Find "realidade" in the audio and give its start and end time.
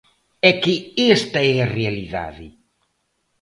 1.77-2.47